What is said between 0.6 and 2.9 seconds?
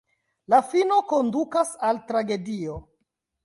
fino kondukas al tragedio.